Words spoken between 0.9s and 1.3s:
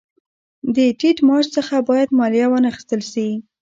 ټیټ